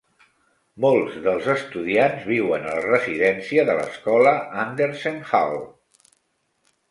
[0.83, 4.33] Molts dels estudiants viuen a la residència de l'escola,
[4.65, 5.57] Andersen Hall.